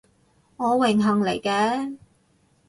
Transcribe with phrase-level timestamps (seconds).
[0.57, 1.95] 我榮幸嚟嘅